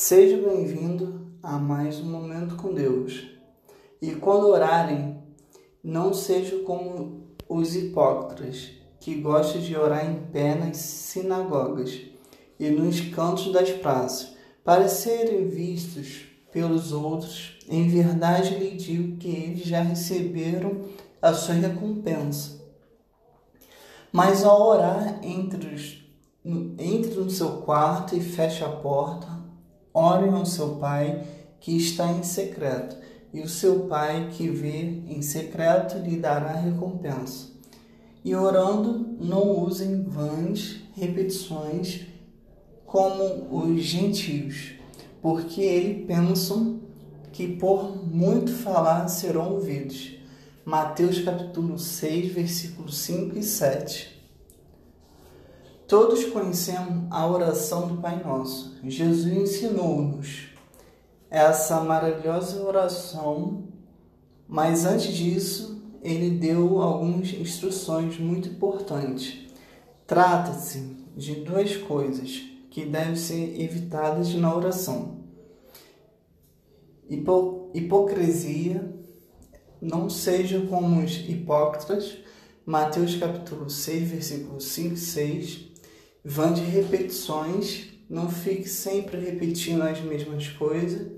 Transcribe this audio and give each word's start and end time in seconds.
Seja 0.00 0.36
bem-vindo 0.36 1.28
a 1.42 1.58
mais 1.58 1.98
um 1.98 2.04
momento 2.04 2.54
com 2.54 2.72
Deus. 2.72 3.32
E 4.00 4.12
quando 4.12 4.46
orarem, 4.46 5.20
não 5.82 6.14
sejam 6.14 6.62
como 6.62 7.24
os 7.48 7.74
hipócritas, 7.74 8.70
que 9.00 9.16
gostam 9.16 9.60
de 9.60 9.76
orar 9.76 10.08
em 10.08 10.20
pé 10.30 10.54
nas 10.54 10.76
sinagogas 10.76 12.00
e 12.60 12.70
nos 12.70 13.00
cantos 13.00 13.52
das 13.52 13.72
praças, 13.72 14.36
para 14.62 14.86
serem 14.86 15.48
vistos 15.48 16.26
pelos 16.52 16.92
outros. 16.92 17.58
Em 17.68 17.88
verdade 17.88 18.54
lhe 18.54 18.76
digo 18.76 19.16
que 19.16 19.28
eles 19.28 19.64
já 19.64 19.80
receberam 19.80 20.82
a 21.20 21.34
sua 21.34 21.56
recompensa. 21.56 22.64
Mas 24.12 24.44
ao 24.44 24.64
orar, 24.64 25.18
entre, 25.24 26.04
entre 26.44 27.14
no 27.16 27.28
seu 27.28 27.62
quarto 27.62 28.14
e 28.14 28.20
feche 28.20 28.62
a 28.62 28.68
porta, 28.68 29.37
Orem 29.98 30.32
ao 30.32 30.46
seu 30.46 30.76
Pai 30.76 31.24
que 31.58 31.76
está 31.76 32.12
em 32.12 32.22
secreto, 32.22 32.96
e 33.34 33.40
o 33.40 33.48
seu 33.48 33.80
Pai 33.88 34.30
que 34.30 34.48
vê 34.48 35.02
em 35.08 35.20
secreto 35.20 35.98
lhe 35.98 36.16
dará 36.16 36.52
recompensa. 36.52 37.48
E 38.24 38.32
orando, 38.32 39.16
não 39.18 39.60
usem 39.60 40.04
vãs 40.04 40.76
repetições 40.94 42.06
como 42.86 43.48
os 43.50 43.82
gentios, 43.82 44.74
porque 45.20 45.62
eles 45.62 46.06
pensam 46.06 46.78
que 47.32 47.48
por 47.56 48.06
muito 48.06 48.52
falar 48.52 49.08
serão 49.08 49.54
ouvidos. 49.54 50.12
Mateus 50.64 51.18
capítulo 51.22 51.76
6, 51.76 52.32
versículos 52.32 52.98
5 52.98 53.36
e 53.36 53.42
7. 53.42 54.17
Todos 55.88 56.22
conhecemos 56.26 57.06
a 57.10 57.26
oração 57.26 57.88
do 57.88 57.96
Pai 57.96 58.22
Nosso. 58.22 58.76
Jesus 58.84 59.24
ensinou-nos 59.24 60.48
essa 61.30 61.80
maravilhosa 61.80 62.62
oração, 62.62 63.64
mas 64.46 64.84
antes 64.84 65.14
disso, 65.14 65.82
ele 66.02 66.28
deu 66.28 66.82
algumas 66.82 67.32
instruções 67.32 68.18
muito 68.18 68.50
importantes. 68.50 69.46
Trata-se 70.06 70.94
de 71.16 71.36
duas 71.36 71.74
coisas 71.78 72.42
que 72.70 72.84
devem 72.84 73.16
ser 73.16 73.58
evitadas 73.58 74.34
na 74.34 74.54
oração: 74.54 75.20
Hipo 77.08 77.70
hipocrisia, 77.72 78.94
não 79.80 80.10
seja 80.10 80.60
como 80.66 81.02
os 81.02 81.16
hipócritas. 81.26 82.18
Mateus 82.66 83.16
capítulo 83.16 83.70
6, 83.70 84.10
versículos 84.10 84.64
5 84.64 84.92
e 84.92 84.98
6 84.98 85.68
Vão 86.30 86.52
de 86.52 86.60
repetições, 86.60 87.86
não 88.06 88.28
fique 88.28 88.68
sempre 88.68 89.18
repetindo 89.18 89.80
as 89.80 89.98
mesmas 90.02 90.46
coisas. 90.46 91.08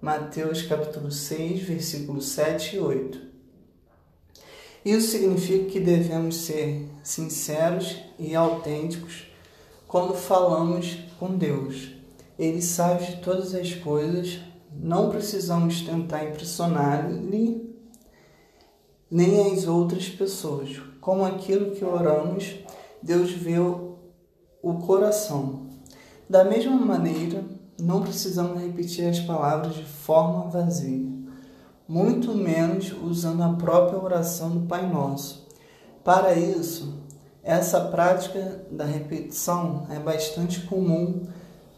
Mateus 0.00 0.62
capítulo 0.62 1.12
6, 1.12 1.60
versículos 1.60 2.28
7 2.28 2.76
e 2.76 2.78
8. 2.78 3.20
Isso 4.82 5.08
significa 5.08 5.66
que 5.66 5.78
devemos 5.78 6.36
ser 6.36 6.88
sinceros 7.02 7.98
e 8.18 8.34
autênticos 8.34 9.26
quando 9.86 10.14
falamos 10.14 11.00
com 11.18 11.36
Deus. 11.36 11.90
Ele 12.38 12.62
sabe 12.62 13.04
de 13.04 13.16
todas 13.16 13.54
as 13.54 13.74
coisas, 13.74 14.40
não 14.72 15.10
precisamos 15.10 15.82
tentar 15.82 16.24
impressionar-lhe 16.24 17.76
nem 19.10 19.52
as 19.52 19.66
outras 19.66 20.08
pessoas. 20.08 20.80
Como 20.98 21.26
aquilo 21.26 21.72
que 21.72 21.84
oramos, 21.84 22.54
Deus 23.02 23.30
vê 23.32 23.58
o 24.68 24.78
coração. 24.78 25.60
Da 26.28 26.42
mesma 26.42 26.74
maneira, 26.74 27.44
não 27.80 28.02
precisamos 28.02 28.60
repetir 28.60 29.08
as 29.08 29.20
palavras 29.20 29.76
de 29.76 29.84
forma 29.84 30.50
vazia, 30.50 31.06
muito 31.86 32.34
menos 32.34 32.92
usando 33.00 33.44
a 33.44 33.52
própria 33.52 34.02
oração 34.02 34.50
do 34.50 34.66
Pai 34.66 34.84
Nosso. 34.90 35.46
Para 36.02 36.34
isso, 36.34 36.94
essa 37.44 37.80
prática 37.80 38.66
da 38.68 38.84
repetição 38.84 39.86
é 39.88 40.00
bastante 40.00 40.62
comum 40.62 41.28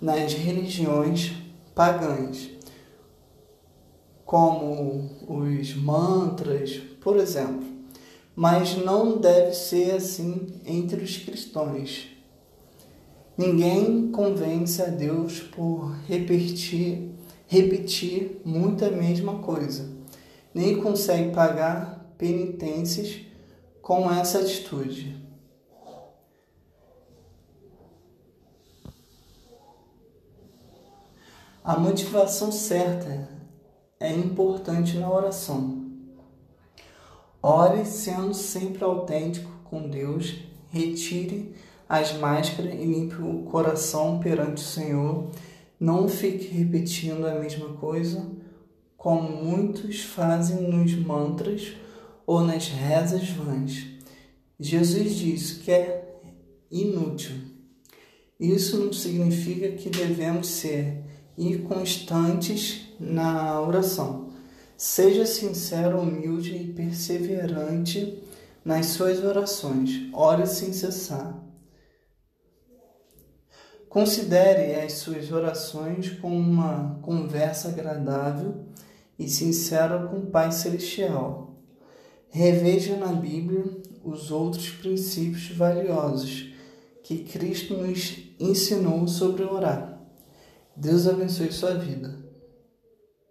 nas 0.00 0.32
religiões 0.32 1.34
pagãs, 1.74 2.48
como 4.24 5.10
os 5.28 5.74
mantras, 5.74 6.80
por 7.02 7.18
exemplo, 7.18 7.66
mas 8.34 8.78
não 8.78 9.18
deve 9.18 9.52
ser 9.52 9.90
assim 9.96 10.58
entre 10.64 11.04
os 11.04 11.18
cristãos. 11.18 12.17
Ninguém 13.38 14.10
convence 14.10 14.82
a 14.82 14.86
Deus 14.86 15.38
por 15.38 15.94
repetir, 16.08 17.14
repetir 17.46 18.42
muito 18.44 18.84
a 18.84 18.90
mesma 18.90 19.38
coisa, 19.38 19.88
nem 20.52 20.82
consegue 20.82 21.32
pagar 21.32 22.12
penitências 22.18 23.20
com 23.80 24.12
essa 24.12 24.40
atitude. 24.40 25.24
A 31.62 31.78
motivação 31.78 32.50
certa 32.50 33.28
é 34.00 34.12
importante 34.12 34.98
na 34.98 35.08
oração. 35.08 35.86
Ore 37.40 37.84
sendo 37.84 38.34
sempre 38.34 38.82
autêntico 38.82 39.48
com 39.62 39.88
Deus, 39.88 40.34
retire 40.70 41.54
as 41.88 42.12
máscaras 42.18 42.74
e 42.74 42.84
limpe 42.84 43.22
o 43.22 43.44
coração 43.44 44.20
perante 44.20 44.62
o 44.62 44.66
Senhor. 44.66 45.30
Não 45.80 46.08
fique 46.08 46.48
repetindo 46.48 47.26
a 47.26 47.38
mesma 47.38 47.68
coisa, 47.74 48.30
como 48.96 49.44
muitos 49.44 50.00
fazem 50.02 50.68
nos 50.68 50.92
mantras 50.94 51.72
ou 52.26 52.42
nas 52.42 52.68
rezas 52.68 53.30
vãs. 53.30 53.86
Jesus 54.60 55.14
disse 55.14 55.60
que 55.60 55.70
é 55.70 56.20
inútil. 56.70 57.36
Isso 58.38 58.78
não 58.78 58.92
significa 58.92 59.70
que 59.70 59.88
devemos 59.88 60.48
ser 60.48 61.02
inconstantes 61.36 62.88
na 62.98 63.60
oração. 63.60 64.28
Seja 64.76 65.26
sincero, 65.26 66.00
humilde 66.00 66.54
e 66.54 66.72
perseverante 66.72 68.22
nas 68.64 68.86
suas 68.86 69.24
orações. 69.24 70.08
Ore 70.12 70.46
sem 70.46 70.72
cessar. 70.72 71.47
Considere 73.88 74.74
as 74.74 74.94
suas 74.94 75.32
orações 75.32 76.10
como 76.10 76.36
uma 76.36 76.98
conversa 77.00 77.68
agradável 77.68 78.66
e 79.18 79.28
sincera 79.28 80.06
com 80.06 80.18
o 80.18 80.26
Pai 80.26 80.52
Celestial. 80.52 81.56
Reveja 82.28 82.96
na 82.96 83.12
Bíblia 83.12 83.64
os 84.04 84.30
outros 84.30 84.68
princípios 84.68 85.48
valiosos 85.56 86.52
que 87.02 87.24
Cristo 87.24 87.74
nos 87.74 88.18
ensinou 88.38 89.08
sobre 89.08 89.44
orar. 89.44 89.98
Deus 90.76 91.06
abençoe 91.06 91.50
sua 91.50 91.74
vida. 91.74 92.17